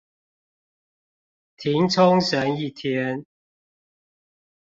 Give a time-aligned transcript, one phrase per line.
[1.57, 3.23] 停沖繩一天